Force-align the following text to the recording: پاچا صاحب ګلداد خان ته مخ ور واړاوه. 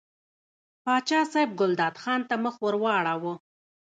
پاچا 0.83 1.19
صاحب 1.31 1.49
ګلداد 1.59 1.95
خان 2.01 2.21
ته 2.29 2.35
مخ 2.43 2.55
ور 2.63 2.75
واړاوه. 2.83 3.33